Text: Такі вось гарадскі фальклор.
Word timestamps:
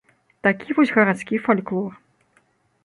Такі 0.47 0.75
вось 0.79 0.93
гарадскі 0.95 1.41
фальклор. 1.47 1.91